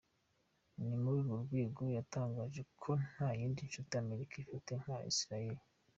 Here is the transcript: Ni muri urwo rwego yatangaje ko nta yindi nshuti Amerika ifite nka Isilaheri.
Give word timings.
Ni 0.85 0.95
muri 1.01 1.15
urwo 1.19 1.35
rwego 1.45 1.81
yatangaje 1.97 2.61
ko 2.81 2.89
nta 3.09 3.29
yindi 3.39 3.61
nshuti 3.69 3.91
Amerika 4.03 4.33
ifite 4.43 4.71
nka 4.81 4.97
Isilaheri. 5.11 5.63